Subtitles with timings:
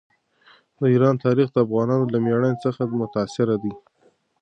[0.77, 3.73] د ایران تاریخ د افغانانو له مېړانې څخه متاثره دی.